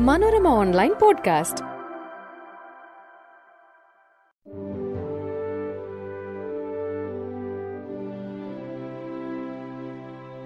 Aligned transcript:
Manorama 0.00 0.48
online 0.48 0.94
podcast. 1.02 1.64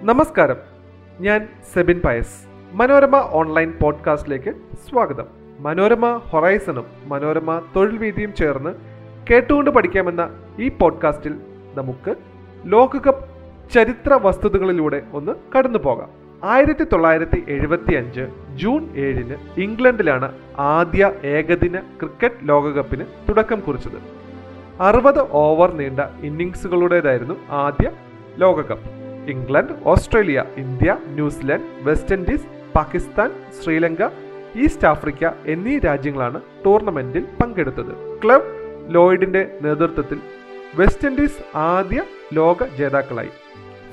നമസ്കാരം. 0.01 0.55
ഞാൻ 1.19 1.49
Sebin 1.73 2.01
Pius. 2.05 2.47
Manorama 2.71 3.15
online 3.15 3.73
പോഡ്കാസ്റ്റിലേക്ക് 3.81 4.53
സ്വാഗതം. 4.89 5.25
മനോരമ 5.59 6.17
ഹൊറൈസണും 6.17 6.85
മനോരമ 7.05 7.61
തൊഴിൽ 7.75 7.97
വീതിയും 7.97 8.33
ചേർന്ന് 8.33 8.69
കേട്ടുകൊണ്ട് 9.31 9.69
പഠിക്കാമെന്ന 9.69 10.29
ഈ 10.59 10.69
പോഡ്കാസ്റ്റിൽ 10.69 11.33
നമുക്ക് 11.73 12.15
ലോകകപ്പ് 12.65 13.25
ചരിത്ര 13.69 14.13
വസ്തുതകളിലൂടെ 14.13 15.03
ഒന്ന് 15.13 15.31
കടന്നു 15.57 15.79
പോകാം 15.79 16.28
ആയിരത്തി 16.43 16.83
തൊള്ളായിരത്തി 16.83 17.43
എഴുപത്തി 17.47 17.93
അഞ്ച് 17.93 18.27
ജൂൺ 18.55 18.97
ഏഴിന് 18.97 19.61
ഇംഗ്ലണ്ടിലാണ് 19.61 20.33
ആദ്യ 20.57 21.11
ഏകദിന 21.23 21.79
ക്രിക്കറ്റ് 21.79 22.49
ലോകകപ്പിന് 22.49 23.05
തുടക്കം 23.29 23.59
കുറിച്ചത്. 23.59 23.99
അറുപത് 24.81 25.19
ഓവർ 25.31 25.71
നീണ്ട 25.71 25.99
ഇന്നിങ്സുകളുടേതായിരുന്നു 25.99 27.35
ആദ്യ 27.49 27.91
ലോകകപ്പ്. 28.37 28.89
England 29.31 29.73
Australia 29.85 30.43
India 30.57 30.97
New Zealand 31.07 31.65
West 31.81 32.15
Indies 32.15 32.47
Pakistan 32.75 33.31
Sri Lanka 33.63 34.09
East 34.55 34.87
Africa 34.87 35.31
എന്നീ 35.45 35.79
രാജ്യങ്ങളാണ് 35.79 36.41
ടൂർണമെന്റിൽ 36.65 37.25
പങ്കെടുത്തത്. 37.41 38.21
ക്ലബ് 38.23 38.49
ലോയിഡിന്റെ 38.95 39.59
നേതൃത്വത്തിൽ 39.61 40.19
വെസ്റ്റ് 40.75 41.07
ഇൻഡീസ് 41.07 41.57
ആദ്യ 41.57 42.03
ലോക 42.33 42.63
ജേതാക്കളായി. 42.79 43.29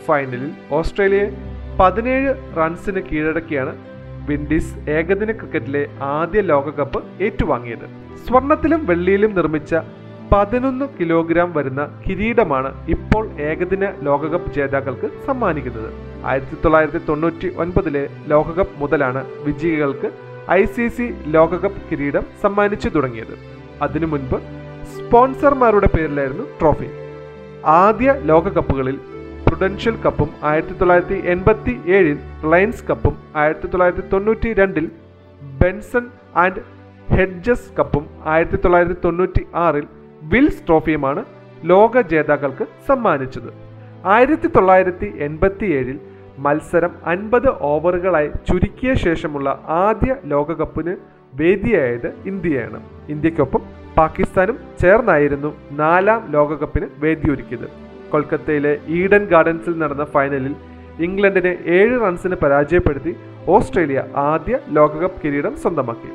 ഫൈനലിൽ 0.07 0.51
ഓസ്ട്രേലിയയെ 0.71 1.56
പതിനേഴ് 1.79 2.31
റൺസിന് 2.59 3.01
കീഴടക്കിയാണ് 3.09 3.73
വിൻഡീസ് 4.29 4.75
ഏകദിന 4.91 5.31
ക്രിക്കറ്റിലെ 5.39 5.83
ആദ്യ 6.15 6.41
ലോകകപ്പ് 6.51 7.01
ഏറ്റുവാങ്ങിയത്. 7.27 7.87
സ്വർണത്തിലും 8.27 8.81
വെള്ളിയിലും 8.87 9.33
നിർമ്മിച്ച 9.39 9.81
പതിനൊന്ന് 10.33 10.87
കിലോഗ്രാം 10.99 11.51
വരുന്ന 11.57 11.83
കിരീടമാണ് 12.05 12.71
ഇപ്പോൾ 12.95 13.25
ഏകദിന 13.49 13.85
ലോകകപ്പ് 14.07 14.53
ജേതാക്കൾക്ക് 14.57 15.09
സമ്മാനിക്കുന്നത്. 15.27 15.91
ആയിരത്തി 16.31 16.57
തൊള്ളായിരത്തി 16.65 17.01
തൊണ്ണൂറ്റി 17.09 17.49
ഒൻപതിലെ 17.65 18.05
ലോകകപ്പ് 18.33 18.81
മുതലാണ് 18.83 19.23
വിജയികൾക്ക് 19.47 20.11
ഐ 20.61 20.63
സി 20.75 20.87
സി 20.97 21.07
ലോകകപ്പ് 21.37 21.83
കിരീടം 21.91 22.25
സമ്മാനിച്ചു 22.43 22.89
തുടങ്ങിയത്. 22.89 23.35
അതിനു 23.83 24.07
മുൻപ് 24.07 24.39
സ്പോൺസർമാരുടെ 24.95 25.89
പേരിലായിരുന്നു 25.97 26.47
ട്രോഫി. 26.61 26.89
ആദ്യ 27.83 28.11
ലോകകപ്പുകളിൽ 28.33 28.99
പ്രുഡൻഷ്യൽ 29.47 29.97
കപ്പും 30.05 30.31
ആയിരത്തി 30.51 30.75
തൊള്ളായിരത്തി 30.79 31.19
എൺപത്തി 31.33 31.75
ഏഴിൽ 31.97 32.17
റിലയൻസ് 32.45 32.85
കപ്പും 32.89 33.15
ആയിരത്തി 33.43 33.69
തൊള്ളായിരത്തി 33.73 34.05
തൊണ്ണൂറ്റി 34.13 34.51
രണ്ടിൽ 34.61 34.87
ബെൻസൺ 35.61 36.05
ആൻഡ് 36.45 36.63
ഹെഡ്ജസ് 37.17 37.69
കപ്പും 37.79 38.05
ആയിരത്തി 38.33 38.59
തൊള്ളായിരത്തി 38.65 38.99
തൊണ്ണൂറ്റി 39.05 39.43
ആറിൽ 39.65 39.87
വിൽസ് 40.33 40.65
ട്രോഫിയുമാണ് 40.67 41.23
ലോക 41.71 42.01
ജേതാക്കൾക്ക് 42.13 42.67
സമ്മാനിച്ചത്. 42.89 43.51
ആയിരത്തി 44.17 44.49
തൊള്ളായിരത്തി 44.57 45.09
എൺപത്തി 45.27 45.69
ഏഴിൽ 45.79 45.97
മത്സരം 46.47 46.93
അൻപത് 47.13 47.51
ഓവറുകളായി 47.71 48.31
ചുരുക്കിയ 48.49 48.91
ശേഷമുള്ള 49.07 49.49
ആദ്യ 49.85 50.13
ലോകകപ്പിന് 50.35 50.95
വേദിയായത് 51.41 52.11
ഇന്ത്യയാണ്. 52.33 52.79
ഇന്ത്യക്കൊപ്പം 53.15 53.63
പാകിസ്ഥാനും 53.99 54.57
ചേർന്നായിരുന്നു 54.83 55.51
നാലാം 55.83 56.21
ലോകകപ്പിന് 56.37 56.87
വേദിയൊരുക്കിയത്. 57.05 57.69
കൊൽക്കത്തയിലെ 58.13 58.73
ഈഡൻ 58.99 59.25
ഗാർഡൻസിൽ 59.33 59.75
നടന്ന 59.83 60.05
ഫൈനലിൽ 60.15 60.55
ഇംഗ്ലണ്ടിനെ 61.07 61.53
ഏഴ് 61.77 61.97
റൺസിന് 62.03 62.37
പരാജയപ്പെടുത്തി 62.43 63.13
ഓസ്ട്രേലിയ 63.55 64.01
ആദ്യ 64.29 64.55
ലോകകപ്പ് 64.77 65.21
കിരീടം 65.23 65.55
സ്വന്തമാക്കി. 65.63 66.11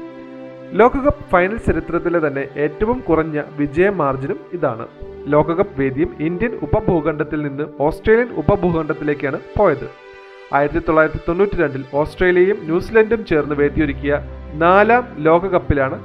ലോകകപ്പ് 0.80 1.26
ഫൈനൽ 1.32 1.58
ചരിത്രത്തിലെ 1.68 2.20
തന്നെ 2.28 2.44
ഏറ്റവും 2.66 2.98
കുറഞ്ഞ 3.08 3.38
വിജയ 3.60 3.88
മാർജിനും 4.02 4.40
ഇതാണ്. 4.58 4.86
ലോകകപ്പ് 5.34 5.76
വേദിയും 5.82 6.12
ഇന്ത്യൻ 6.28 6.54
ഉപഭൂഖണ്ഡത്തിൽ 6.68 7.40
നിന്ന് 7.48 7.66
ഓസ്ട്രേലിയൻ 7.88 8.30
ഉപഭൂഖണ്ഡത്തിലേക്കാണ് 8.42 9.40
പോയത്. 9.58 9.88
ആയിരത്തി 10.58 10.82
തൊള്ളായിരത്തി 10.88 11.22
തൊണ്ണൂറ്റി 11.28 11.58
രണ്ടിൽ 11.62 11.84
ഓസ്ട്രേലിയയും 12.00 12.58
ന്യൂസിലൻഡും 12.70 13.22
ചേർന്ന് 13.30 13.56
വേദിയൊരുക്കിയ 13.62 14.14
നാലാം 14.64 15.04
ലോകകപ്പിലാണ് 15.28 15.98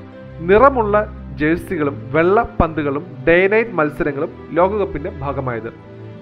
നിറമുള്ള 0.49 0.97
ജേഴ്സികളും 1.41 1.97
വെള്ള 2.13 2.43
പന്തുകളും 2.61 3.05
ഡേ 3.29 3.49
നൈറ്റ് 3.53 3.71
മത്സരങ്ങളും 3.71 4.31
ലോകകപ്പിന്റെ 4.53 5.11
ഭാഗമായത്. 5.23 5.71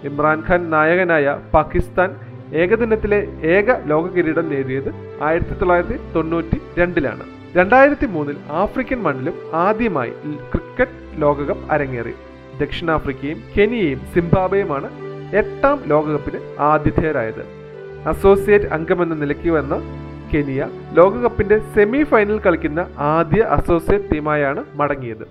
ഇമ്രാൻഖാൻ 0.08 0.70
നായകനായ 0.70 1.26
പാകിസ്ഥാൻ 1.54 2.10
ഏകദിനത്തിലെ 2.62 3.20
ഏക 3.54 3.76
ലോക 3.90 4.04
കിരീടം 4.06 4.48
നേടിയത് 4.48 4.90
ആയിരത്തി 5.22 5.54
തൊള്ളായിരത്തി 5.60 5.96
തൊണ്ണൂറ്റി 6.16 6.58
രണ്ടിലാണ് 6.78 7.24
രണ്ടായിരത്തി 7.56 8.06
മൂന്നിൽ 8.06 8.36
ആഫ്രിക്കൻ 8.50 9.00
മണ്ണിലും 9.02 9.36
ആദ്യമായി 9.54 10.12
ക്രിക്കറ്റ് 10.52 11.22
ലോകകപ്പ് 11.22 11.66
അരങ്ങേറി. 11.72 12.14
ദക്ഷിണാഫ്രിക്കയും 12.60 13.38
കെനിയയും 13.54 14.00
സിംബാബ്വേയുമാണ് 14.14 14.88
എട്ടാം 15.36 15.78
ലോകകപ്പിന് 15.86 16.40
ആതിഥേയരായത്. 16.70 17.44
അസോസിയേറ്റ് 18.08 18.70
അംഗമെന്ന 18.76 19.14
നിലയ്ക്ക് 19.14 19.50
വന്ന 19.50 19.74
കെനിയ 20.34 20.62
ലോകകപ്പിന്റെ 20.98 21.56
സെമി 21.74 22.02
ഫൈനൽ 22.10 22.38
കളിക്കുന്ന 22.44 22.80
ആദ്യ 23.14 23.40
അസോസിയേറ്റ് 23.56 24.08
ടീമായാണ് 24.12 24.60
മടങ്ങിയത്. 24.80 25.24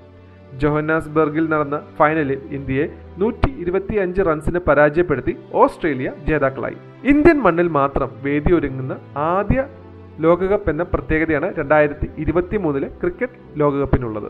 ജോഹന്നാസ്ബർഗിൽ 0.61 1.45
നടന്ന 1.53 1.77
ഫൈനലിൽ 1.97 2.39
ഇന്ത്യയെ 2.57 2.85
നൂറ്റി 3.21 3.49
ഇരുപത്തി 3.63 3.95
അഞ്ച് 4.03 4.21
റൺസിന് 4.27 4.59
പരാജയപ്പെടുത്തി 4.67 5.33
ഓസ്ട്രേലിയ 5.61 6.09
ജേതാക്കളായി. 6.27 6.77
ഇന്ത്യൻ 7.11 7.37
മണ്ണിൽ 7.45 7.69
മാത്രം 7.79 8.09
വേദിയൊരുങ്ങുന്ന 8.25 8.95
ആദ്യ 9.31 9.65
ലോകകപ്പ് 10.25 10.69
എന്ന 10.73 10.83
പ്രത്യേകതയാണ് 10.93 11.49
രണ്ടായിരത്തി 11.59 12.07
ഇരുപത്തി 12.23 12.57
മൂന്നിലെ 12.65 12.89
ക്രിക്കറ്റ് 13.01 13.39
ലോകകപ്പിനുള്ളത്. 13.61 14.29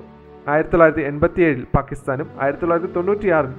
ആയിരത്തി 0.52 0.74
തൊള്ളായിരത്തി 0.74 1.06
എൺപത്തി 1.10 1.42
ഏഴിൽ 1.48 1.64
പാകിസ്ഥാനും 1.76 2.28
ആയിരത്തി 2.42 2.64
തൊള്ളായിരത്തി 2.64 2.94
തൊണ്ണൂറ്റിയാറിൽ 2.96 3.54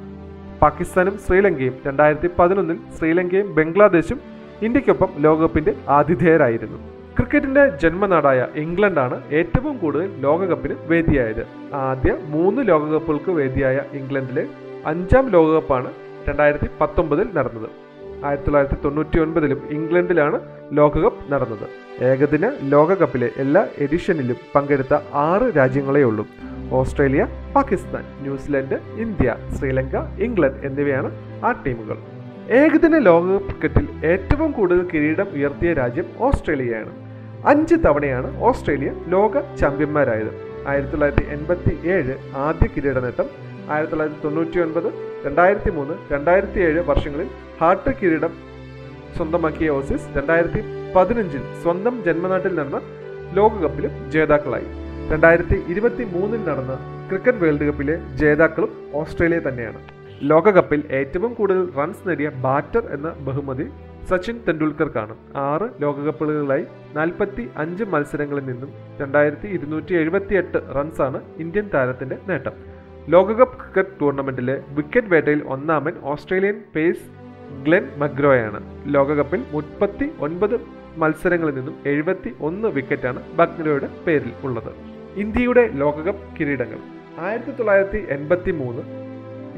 പാകിസ്ഥാനും 0.62 1.14
ശ്രീലങ്കയും 1.26 1.76
രണ്ടായിരത്തി 1.86 2.30
പതിനൊന്നിൽ 2.38 2.80
ശ്രീലങ്കയും 2.96 3.48
ബംഗ്ലാദേശും 3.58 4.18
ഇന്ത്യക്കൊപ്പം 4.66 5.10
ലോകകപ്പിന്റെ 5.26 5.74
ആതിഥേയരായിരുന്നു. 5.96 6.80
ക്രിക്കറ്റിന്റെ 7.16 7.64
ജന്മനാടായ 7.82 8.40
ഇംഗ്ലണ്ടാണ് 8.62 9.16
ഏറ്റവും 9.38 9.74
കൂടുതൽ 9.78 10.06
ലോകകപ്പിന് 10.24 10.74
വേദിയായത്. 10.90 11.42
ആദ്യ 11.74 12.12
മൂന്ന് 12.34 12.60
ലോകകപ്പുകൾക്ക് 12.70 13.32
വേദിയായ 13.38 13.78
ഇംഗ്ലണ്ടിലെ 13.98 14.44
അഞ്ചാം 14.92 15.26
ലോകകപ്പാണ് 15.34 15.90
രണ്ടായിരത്തി 16.28 16.68
പത്തൊമ്പതിൽ 16.80 17.28
നടന്നത്. 17.36 17.68
ആയിരത്തി 18.26 18.46
തൊള്ളായിരത്തി 18.46 18.78
തൊണ്ണൂറ്റി 18.84 19.18
ഒൻപതിലും 19.24 19.60
ഇംഗ്ലണ്ടിലാണ് 19.76 20.40
ലോകകപ്പ് 20.78 21.24
നടന്നത്. 21.32 21.66
ഏകദിന 22.08 22.50
ലോകകപ്പിലെ 22.74 23.28
എല്ലാ 23.44 23.62
എഡിഷനിലും 23.86 24.38
പങ്കെടുത്ത 24.54 24.94
ആറ് 25.28 25.48
രാജ്യങ്ങളേ 25.58 26.02
ഉള്ളൂ 26.02 26.26
Australia 26.80 27.22
Pakistan 27.54 28.04
New Zealand 28.24 28.76
India 29.04 29.36
Sri Lanka 29.56 29.96
England 30.26 30.60
എന്നിവയാണ് 30.68 31.10
ആ 31.46 31.52
ടീമുകൾ. 31.66 31.98
ഏകദിന 32.60 32.96
ലോകകപ്പ് 33.08 33.48
ക്രിക്കറ്റിൽ 33.50 33.86
ഏറ്റവും 34.12 34.50
കൂടുതൽ 34.52 34.82
കിരീടം 34.92 35.28
ഉയർത്തിയ 35.36 35.72
രാജ്യം 35.72 36.06
ഓസ്ട്രേലിയയാണ്. 36.26 36.92
അഞ്ച് 37.50 37.76
തവണയാണ് 37.84 38.28
ഓസ്ട്രേലിയ 38.48 38.90
ലോക 39.14 39.32
ചാമ്പ്യന്മാരായത്. 39.60 40.30
ആയിരത്തി 40.70 40.92
തൊള്ളായിരത്തി 40.92 41.24
എൺപത്തി 41.34 41.72
ഏഴ് 41.94 42.14
ആദ്യ 42.44 42.66
കിരീട 42.74 42.98
നേട്ടം 43.04 43.26
ആയിരത്തി 43.72 43.92
തൊള്ളായിരത്തി 43.92 44.22
തൊണ്ണൂറ്റി 44.24 44.58
ഒൻപത് 44.64 44.88
രണ്ടായിരത്തി 45.26 45.70
മൂന്ന് 45.78 45.94
രണ്ടായിരത്തി 46.12 46.60
ഏഴ് 46.68 46.80
വർഷങ്ങളിൽ 46.90 47.28
ഹാർട്ട് 47.60 47.92
കിരീടം 48.00 48.32
സ്വന്തമാക്കിയ 49.16 49.70
ഓസീസ് 49.78 50.08
രണ്ടായിരത്തി 50.16 50.60
പതിനഞ്ചിൽ 50.96 51.42
സ്വന്തം 51.62 51.94
ജന്മനാട്ടിൽ 52.06 52.52
നടന്ന 52.58 52.80
ലോകകപ്പിലും 53.38 53.92
ജേതാക്കളായി. 54.14 54.68
രണ്ടായിരത്തി 55.12 55.56
ഇരുപത്തി 55.72 56.04
മൂന്നിൽ 56.14 56.42
നടന്ന 56.48 56.74
ക്രിക്കറ്റ് 57.08 57.42
വേൾഡ് 57.42 57.66
കപ്പിലെ 57.68 57.96
ജേതാക്കളും 58.20 58.70
ഓസ്ട്രേലിയ 59.00 59.40
തന്നെയാണ്. 59.46 59.80
ലോകകപ്പിൽ 60.30 60.80
ഏറ്റവും 60.98 61.32
കൂടുതൽ 61.38 61.64
റൺസ് 61.78 62.06
നേടിയ 62.08 62.28
ബാറ്റർ 62.44 62.84
എന്ന 62.96 63.08
ബഹുമതി 63.26 63.66
സച്ചിൻ 64.08 64.40
തെണ്ടുൽക്കർക്കാണ് 64.48 65.16
ആറ് 65.36 65.82
ലോകകപ്പുകളിലായി 65.82 66.64
നാൽപ്പത്തി 66.94 67.48
അഞ്ച് 67.56 67.84
മത്സരങ്ങളിൽ 67.84 68.44
നിന്നും 68.44 68.72
രണ്ടായിരത്തി 69.00 69.46
ഇരുന്നൂറ്റി 69.46 69.94
എഴുപത്തി 69.94 70.34
എട്ട് 70.34 70.58
റൺസാണ് 70.76 71.20
ഇന്ത്യൻ 71.38 71.70
താരത്തിന്റെ 71.74 72.18
നേട്ടം. 72.28 72.52
ലോകകപ്പ് 73.08 73.58
ക്രിക്കറ്റ് 73.58 74.00
ടൂർണമെന്റിലെ 74.00 74.62
വിക്കറ്റ് 74.68 75.08
വേട്ടയിൽ 75.08 75.42
ഒന്നാമൻ 75.46 75.92
ഓസ്ട്രേലിയൻ 76.02 76.62
പേസ് 76.76 77.04
ഗ്ലെൻ 77.64 77.88
മഗ്രോയാണ്. 77.96 78.60
ലോകകപ്പിൽ 78.94 79.44
മുപ്പത്തി 79.52 80.10
ഒൻപത് 80.20 80.60
മത്സരങ്ങളിൽ 80.96 81.54
നിന്നും 81.54 81.76
എഴുപത്തി 81.86 82.32
ഒന്ന് 82.40 82.68
വിക്കറ്റാണ് 82.68 83.22
ബഗ്നോയുടെ 83.34 83.88
പേരിൽ 84.06 84.32
ഉള്ളത്. 84.42 84.72
ഇന്ത്യയുടെ 85.16 85.70
ലോകകപ്പ് 85.72 86.36
കിരീടങ്ങൾ. 86.36 86.78
ആയിരത്തി 87.18 87.50
തൊള്ളായിരത്തി 87.50 88.06
എൺപത്തി 88.10 88.50
മൂന്ന് 88.50 89.03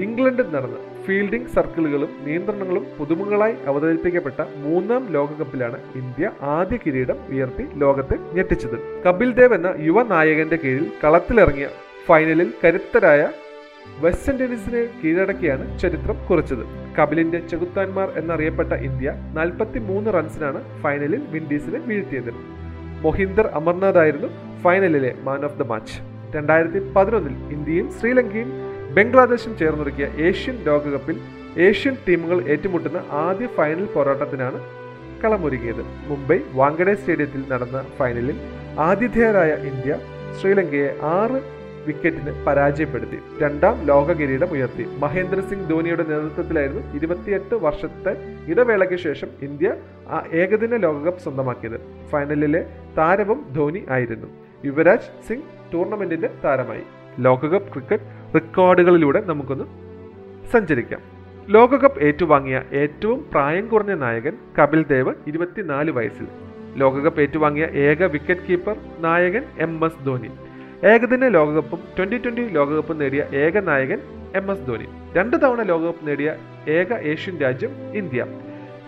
ഇംഗ്ലണ്ടിൽ 0.04 0.48
നടന്ന 0.54 0.76
ഫീൽഡിംഗ് 1.04 1.48
സർക്കിളുകളും 1.48 2.10
നിയന്ത്രണങ്ങളും 2.26 2.86
പുതുമകളായി 2.98 3.54
അവതരിപ്പിക്കപ്പെട്ട 3.66 4.40
മൂന്നാം 4.56 5.12
ലോകകപ്പിലാണ് 5.12 5.78
ഇന്ത്യ 5.94 6.30
ആദ്യ 6.42 6.78
കിരീടം 6.86 7.18
ഉയർത്തി 7.32 7.66
ലോകത്തെ 7.74 8.16
ഞെട്ടിച്ചത്. 8.32 8.78
കപിൽ 9.06 9.32
ദേവ് 9.32 9.54
എന്ന 9.54 9.74
യുവ 9.78 10.02
നായകന്റെ 10.02 10.56
കീഴിൽ 10.56 10.90
കളത്തിലിറങ്ങിയ 11.04 11.68
ഫൈനലിൽ 12.06 12.52
കരുത്തരായ 12.64 13.28
വെസ്റ്റ് 14.00 14.32
ഇൻഡീസിനെ 14.32 14.88
കീഴടക്കിയാണ് 15.00 15.78
ചരിത്രം 15.78 16.16
കുറിച്ചത്. 16.28 16.64
കപിലിന്റെ 16.98 17.38
ചെകുത്താന്മാർ 17.38 18.08
എന്നറിയപ്പെട്ട 18.16 18.72
ഇന്ത്യ 18.72 19.12
നാൽപ്പത്തി 19.34 19.78
മൂന്ന് 19.78 20.14
റൺസിനാണ് 20.14 20.82
ഫൈനലിൽ 20.82 21.22
വിൻഡീസിനെ 21.30 21.78
വീഴ്ത്തിയത്. 21.78 22.32
മൊഹിന്ദർ 23.04 23.46
അമർനാഥ് 23.46 23.98
ആയിരുന്നു 23.98 24.28
ഫൈനലിലെ 24.62 25.14
മാൻ 25.22 25.44
ഓഫ് 25.44 25.58
ദ 25.58 25.62
മാച്ച്. 25.62 25.96
രണ്ടായിരത്തി 26.36 26.92
പതിനൊന്നിൽ 26.96 27.34
ഇന്ത്യയും 27.54 27.90
ശ്രീലങ്കയും 27.92 28.65
ബംഗ്ലാദേശും 28.96 29.58
ചേർന്നൊരുക്കിയ 29.58 30.06
ഏഷ്യൻ 30.26 30.56
ലോകകപ്പിൽ 30.66 31.16
ഏഷ്യൻ 31.60 31.96
ടീമുകൾ 32.08 32.48
ഏറ്റുമുട്ടുന്ന 32.48 32.98
ആദ്യ 33.10 33.46
ഫൈനൽ 33.46 33.84
പോരാട്ടത്തിനാണ് 33.84 34.60
കളമൊരുങ്ങിയത് 35.24 35.82
മുംബൈ 36.08 36.38
വാങ്കഡെ 36.52 36.94
സ്റ്റേഡിയത്തിൽ 36.94 37.44
നടന്ന 37.52 37.84
ഫൈനലിൽ 37.98 38.38
ആതിഥേയരായ 38.78 39.52
ഇന്ത്യ 39.70 39.98
ശ്രീലങ്കയെ 40.40 40.88
ആറ് 41.02 41.38
വിക്കറ്റിന് 41.86 42.32
പരാജയപ്പെടുത്തി. 42.46 43.18
രണ്ടാം 43.42 43.82
ലോക 43.82 44.12
കിരീടം 44.12 44.50
ഉയർത്തി. 44.50 44.84
മഹേന്ദ്ര 45.02 45.40
സിംഗ് 45.40 45.68
ധോനിയുടെ 45.70 46.04
നേതൃത്വത്തിലായിരുന്നു 46.08 46.82
ഇരുപത്തിയെട്ട് 46.96 47.54
വർഷത്തെ 47.54 48.12
ഇടവേളയ്ക്ക് 48.52 48.96
ശേഷം 48.96 49.28
ഇന്ത്യ 49.42 49.74
ആ 50.08 50.24
ഏകദിന 50.32 50.76
ലോകകപ്പ് 50.76 51.20
സ്വന്തമാക്കിയത്. 51.20 51.78
ഫൈനലിലെ 52.10 52.62
താരവും 52.98 53.40
ധോണി 53.56 53.82
ആയിരുന്നു. 53.90 54.26
യുവരാജ് 54.64 55.10
സിംഗ് 55.28 55.48
ടൂർണമെന്റിന്റെ 55.74 56.30
താരമായി. 56.44 56.84
ലോകകപ്പ് 57.18 57.72
ക്രിക്കറ്റ് 57.72 58.08
റെക്കോർഡുകളിലൂടെ 58.34 59.20
നമുക്കൊന്ന് 59.20 59.64
സഞ്ചരിക്കാം. 60.52 61.00
ലോകകപ്പ് 61.48 62.02
ഏറ്റുവാങ്ങിയ 62.02 62.62
ഏറ്റവും 62.72 63.26
പ്രായം 63.30 63.68
കുറഞ്ഞ 63.68 63.94
നായകൻ 63.94 64.32
കപിൽ 64.58 64.86
ദേവ് 64.86 65.14
ഇരുപത്തിനാല് 65.26 65.90
വയസ്സിൽ. 65.90 66.26
ലോകകപ്പ് 66.76 67.20
ഏറ്റുവാങ്ങിയ 67.20 67.64
ഏക 67.64 68.04
വിക്കറ്റ് 68.04 68.40
കീപ്പർ 68.40 68.76
നായകൻ 69.00 69.44
എം 69.58 69.84
എസ് 69.84 70.06
ധോനി 70.06 70.30
ഏകദിന 70.86 71.28
ലോകകപ്പും 71.28 71.78
ട്വന്റി 71.98 72.18
ട്വന്റി 72.18 72.48
ലോകകപ്പും 72.48 72.98
നേടിയ 72.98 73.26
ഏക 73.34 73.60
നായകൻ 73.60 74.00
എം 74.36 74.50
എസ് 74.50 74.66
ധോനി 74.66 74.86
രണ്ട് 75.16 75.36
തവണ 75.42 75.62
ലോകകപ്പ് 75.62 76.08
നേടിയ 76.08 76.36
ഏക 76.68 76.92
ഏഷ്യൻ 76.92 77.38
രാജ്യം 77.38 77.70
ഇന്ത്യ. 77.94 78.26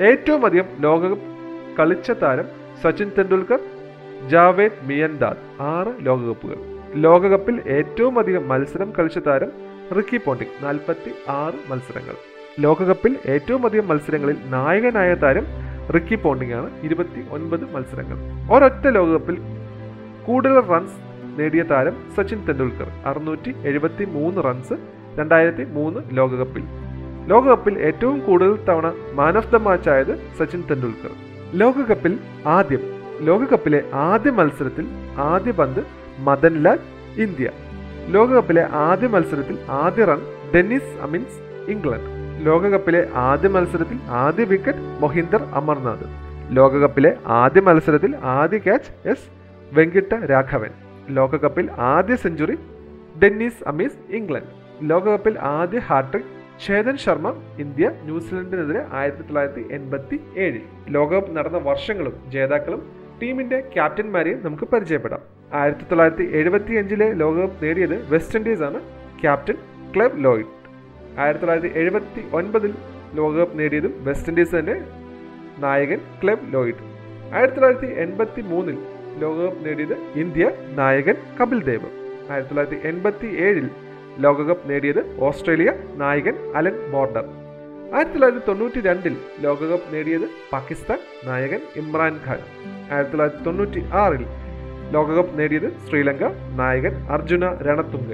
ഏറ്റവും 0.01 0.47
അധികം 0.47 0.65
ലോകകപ്പ് 0.81 1.25
കളിച്ച 1.79 2.11
താരം 2.11 2.45
സച്ചിൻ 2.83 3.11
തെണ്ടുൽക്കർ 3.19 3.61
ജാവേദ് 4.29 4.89
മിയൻദാദ് 4.89 5.63
ആറ് 5.63 6.07
ലോകകപ്പുകൾ. 6.07 6.78
ലോകകപ്പിൽ 6.97 7.63
ഏറ്റവും 7.67 8.19
അധികം 8.19 8.49
മത്സരം 8.49 8.93
കളിച്ച 8.99 9.19
താരം 9.19 9.51
റിക്കി 9.97 10.17
പോണ്ടിങ് 10.17 10.65
നാൽപ്പത്തി 10.65 11.11
ആറ് 11.29 11.71
മത്സരങ്ങൾ. 11.71 12.15
ലോകകപ്പിൽ 12.61 13.17
ഏറ്റവും 13.27 13.67
അധികം 13.67 13.89
മത്സരങ്ങളിൽ 13.89 14.37
നായകനായ 14.47 15.15
താരം 15.15 15.47
റിക്കി 15.95 16.15
പോണ്ടിങ് 16.15 16.53
ആണ് 16.53 16.71
ഇരുപത്തി 16.83 17.21
ഒൻപത് 17.31 17.75
മത്സരങ്ങൾ. 17.75 18.17
ഒരൊറ്റ 18.55 18.87
ലോകകപ്പിൽ 18.89 19.37
കൂടുതൽ 20.27 20.61
റൺസ് 20.61 20.99
നേടിയ 21.41 21.63
താരം 21.63 21.97
സച്ചിൻ 22.17 22.45
തെണ്ടുൽക്കർ 22.47 22.89
അറുന്നൂറ്റി 23.07 23.55
എഴുപത്തി 23.65 24.05
മൂന്ന് 24.05 24.45
റൺസ് 24.45 24.73
രണ്ടായിരത്തി 25.19 25.65
മൂന്ന് 25.65 26.01
ലോകകപ്പിൽ. 26.13 26.63
ലോകകപ്പിൽ 27.29 27.79
ഏറ്റവും 27.79 28.21
കൂടുതൽ 28.21 28.65
തവണ 28.65 28.93
മാൻ 29.13 29.37
ഓഫ് 29.37 29.53
ദ 29.53 29.57
മാച്ച് 29.57 29.91
ആയത് 29.91 30.19
സച്ചിൻ 30.39 30.65
തെണ്ടുൽക്കർ 30.71 31.11
ലോകകപ്പിൽ 31.55 32.19
ആദ്യം 32.47 32.81
ലോകകപ്പിലെ 33.21 33.91
ആദ്യ 33.93 34.31
മത്സരത്തിൽ 34.31 34.89
ആദ്യ 35.17 35.51
പന്ത് 35.51 35.98
മദൻലാൽ 36.19 36.79
ഇന്ത്യ. 37.23 37.51
ലോകകപ്പിലെ 38.09 38.63
ആദ്യ 38.73 39.07
മത്സരത്തിൽ 39.07 39.59
ആദ്യ 39.71 40.05
റൺ 40.05 40.21
ഡെന്നിസ് 40.55 41.01
അമിൻസ് 41.03 41.41
ഇംഗ്ലണ്ട്. 41.71 42.11
ലോകകപ്പിലെ 42.47 43.09
ആദ്യ 43.15 43.49
മത്സരത്തിൽ 43.49 43.99
ആദ്യ 44.09 44.45
വിക്കറ്റ് 44.45 44.79
മൊഹിന്ദർ 44.79 45.43
അമർനാഥ്. 45.43 46.07
ലോകകപ്പിലെ 46.57 47.17
ആദ്യ 47.27 47.61
മത്സരത്തിൽ 47.61 48.17
ആദ്യ 48.17 48.59
ക്യാച്ച് 48.59 49.09
എസ് 49.09 49.29
വെങ്കിട്ട 49.73 50.13
രാഘവൻ. 50.13 50.71
ലോകകപ്പിൽ 51.09 51.71
ആദ്യ 51.73 52.17
സെഞ്ചുറി 52.17 52.59
ഡെന്നിസ് 53.23 53.69
അമീസ് 53.69 53.99
ഇംഗ്ലണ്ട്. 54.11 54.53
ലോകകപ്പിൽ 54.83 55.39
ആദ്യ 55.39 55.79
hat trick 55.79 56.31
Chetan 56.67 56.97
Sharma 56.97 57.35
India 57.59 57.91
ന്യൂസിലൻഡിനെതിരെ 58.03 58.87
ആയിരത്തി 58.93 59.23
തൊള്ളായിരത്തി 59.23 59.67
എൺപത്തി 59.73 60.21
ഏഴിൽ 60.37 60.63
ലോകകപ്പ് 60.89 61.37
നടന്ന 61.37 61.59
വർഷങ്ങളും 61.59 62.15
ജേതാക്കളും 62.29 62.83
ടീമിന്റെ 63.23 63.61
ക്യാപ്റ്റന്മാരെയും 63.61 64.45
നമുക്ക് 64.45 64.69
പരിചയപ്പെടാം. 64.69 65.38
ആയിരത്തി 65.57 65.85
തൊള്ളായിരത്തി 65.91 66.25
എഴുപത്തി 66.39 66.73
അഞ്ചിലെ 66.81 67.07
ലോകകപ്പ് 67.21 67.65
നേടിയത് 67.65 67.97
വെസ്റ്റ് 68.13 68.39
ഇൻഡീസ് 68.39 68.63
ആണ് 68.63 68.79
ക്യാപ്റ്റൻ 69.21 69.57
ക്ലബ് 69.95 70.25
ലോയിഡ്. 70.25 70.51
ആയിരത്തി 71.23 71.45
തൊള്ളായിരത്തി 71.45 71.79
എഴുപത്തി 71.81 72.23
ഒൻപതിൽ 72.39 72.73
ലോകകപ്പ് 73.19 73.59
നേടിയതും 73.61 73.93
വെസ്റ്റ് 74.09 74.29
ഇൻഡീസ് 74.33 74.55
തന്നെ 74.59 74.77
നായകൻ 75.65 76.01
ക്ലബ് 76.23 76.53
ലോയിഡ്. 76.55 76.83
ആയിരത്തി 77.35 77.57
തൊള്ളായിരത്തി 77.57 77.91
എൺപത്തി 78.05 78.43
മൂന്നിൽ 78.51 78.79
ലോകകപ്പ് 79.23 79.67
നേടിയത് 79.67 79.97
ഇന്ത്യ 80.23 80.51
നായകൻ 80.81 81.17
കപിൽ 81.41 81.61
ദേവ്. 81.71 81.89
ആയിരത്തി 82.31 82.51
തൊള്ളായിരത്തി 82.51 82.81
എൺപത്തി 82.91 83.29
ഏഴിൽ 83.47 83.69
ലോകകപ്പ് 84.25 84.71
നേടിയത് 84.71 85.03
ഓസ്ട്രേലിയ 85.29 85.71
നായകൻ 86.03 86.37
അലൻ 86.59 86.77
ബോർഡർ. 86.93 87.25
ആയിരത്തി 87.95 88.15
തൊള്ളായിരത്തി 88.15 88.47
തൊണ്ണൂറ്റി 88.51 88.81
രണ്ടിൽ 88.89 89.17
ലോകകപ്പ് 89.47 89.89
നേടിയത് 89.95 90.27
പാകിസ്ഥാൻ 90.53 90.99
നായകൻ 91.29 91.61
ഇമ്രാൻ 91.83 92.15
ഖാൻ. 92.27 92.41
ആയിരത്തി 92.93 93.13
തൊള്ളായിരത്തി 93.13 93.45
തൊണ്ണൂറ്റി 93.49 93.83
ആറിൽ 94.03 94.25
ലോകകപ്പ് 94.93 95.39
നേടിയത് 95.39 95.89
ശ്രീലങ്ക 95.89 96.25
നായകൻ 96.57 97.13
അർജുന 97.13 97.55
രണത്തുങ്ക 97.55 98.13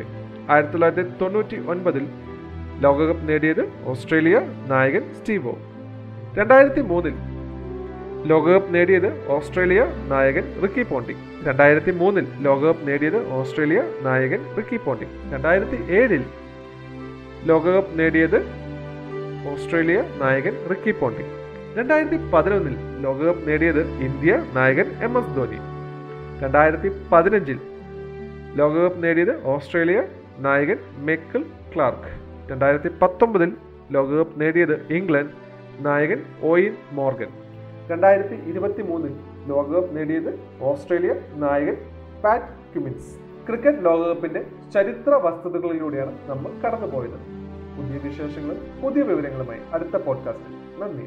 ആയിരത്തി 0.50 0.72
തൊള്ളായിരത്തി 0.72 1.10
തൊണ്ണൂറ്റി 1.20 1.66
ഒൻപതിൽ 1.68 2.06
ലോകകപ്പ് 2.80 3.28
നേടിയത് 3.28 3.68
ഓസ്ട്രേലിയ 3.84 4.40
നായകൻ 4.68 5.14
സ്റ്റീവോ. 5.20 5.58
രണ്ടായിരത്തി 6.34 6.80
മൂന്നിൽ 6.80 7.14
ലോകകപ്പ് 8.26 8.74
നേടിയത് 8.74 9.28
ഓസ്ട്രേലിയ 9.28 9.86
നായകൻ 10.08 10.62
റിക്കി 10.62 10.82
പോണ്ടിങ്. 10.82 11.46
രണ്ടായിരത്തി 11.48 11.90
മൂന്നിൽ 11.90 12.26
ലോകകപ്പ് 12.40 12.88
നേടിയത് 12.88 13.32
ഓസ്ട്രേലിയ 13.32 13.82
നായകൻ 14.02 14.56
റിക്കി 14.56 14.76
പോണ്ടിങ്. 14.76 15.32
രണ്ടായിരത്തി 15.32 15.92
ഏഴിൽ 15.92 16.24
ലോകകപ്പ് 17.44 17.98
നേടിയത് 17.98 18.44
ഓസ്ട്രേലിയ 19.52 20.04
നായകൻ 20.20 20.68
റിക്കി 20.70 20.90
പോണ്ടിങ്. 20.90 21.30
രണ്ടായിരത്തി 21.78 22.16
പതിനൊന്നിൽ 22.16 22.76
ലോകകപ്പ് 23.00 23.48
നേടിയത് 23.48 23.80
ഇന്ത്യ 23.80 24.42
നായകൻ 24.54 24.86
എം 25.02 25.18
എസ് 25.18 25.36
ധോനി 25.36 25.73
രണ്ടായിരത്തി 26.44 26.90
പതിനഞ്ചിൽ 27.12 27.60
ലോകകപ്പ് 28.54 29.04
നേടിയത് 29.04 29.44
ഓസ്ട്രേലിയ 29.44 30.02
നായകൻ 30.38 30.76
മെക്കിൾ 30.98 31.44
ക്ലാർക്ക്. 31.74 32.10
രണ്ടായിരത്തി 32.52 32.88
പത്തൊമ്പതിൽ 33.02 33.56
ലോകകപ്പ് 33.90 34.40
നേടിയത് 34.40 34.92
ഇംഗ്ലണ്ട് 34.92 35.32
നായകൻ 35.80 36.22
ഓയിൻ 36.42 36.76
മോർഗൻ. 36.92 37.26
രണ്ടായിരത്തി 37.90 38.34
ഇരുപത്തി 38.34 38.82
മൂന്നിൽ 38.82 39.14
ലോകകപ്പ് 39.46 39.96
നേടിയത് 39.96 40.40
ഓസ്ട്രേലിയ 40.60 41.14
നായകൻ 41.34 41.76
പാറ്റ് 42.24 42.46
ക്യുമിൻസ്. 42.46 43.18
ക്രിക്കറ്റ് 43.48 43.84
ലോകകപ്പിന്റെ 43.84 44.46
ചരിത്ര 44.74 45.10
വസ്തുതകളിലൂടെയാണ് 45.10 46.18
നമ്മൾ 46.26 46.50
കടന്നുപോയത്. 46.60 47.18
പുതിയ 47.76 48.10
വിശേഷങ്ങളും 48.10 48.82
പുതിയ 48.82 49.02
വിവരങ്ങളുമായി 49.02 49.60
അടുത്ത 49.72 49.96
പോഡ്കാസ്റ്റിൽ 49.96 50.80
നന്ദി. 50.80 51.06